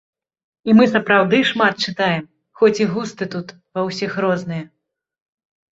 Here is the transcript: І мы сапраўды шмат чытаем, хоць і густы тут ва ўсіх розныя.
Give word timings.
І 0.71 0.73
мы 0.77 0.87
сапраўды 0.93 1.41
шмат 1.51 1.85
чытаем, 1.89 2.23
хоць 2.63 2.75
і 2.83 2.89
густы 2.95 3.25
тут 3.35 3.47
ва 3.77 3.81
ўсіх 3.91 4.11
розныя. 4.29 4.63